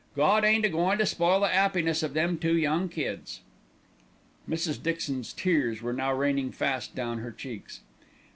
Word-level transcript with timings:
Gawd 0.15 0.43
ain't 0.43 0.65
a 0.65 0.69
goin' 0.69 0.97
to 0.97 1.05
spoil 1.05 1.41
the 1.41 1.47
'appiness 1.47 2.01
of 2.01 2.15
them 2.15 2.39
two 2.39 2.57
young 2.57 2.89
kids." 2.89 3.41
Mrs. 4.49 4.81
Dixon's 4.81 5.31
tears 5.31 5.83
were 5.83 5.93
now 5.93 6.11
raining 6.11 6.51
fast 6.51 6.95
down 6.95 7.19
her 7.19 7.31
cheeks. 7.31 7.81
"Mr. 8.01 8.09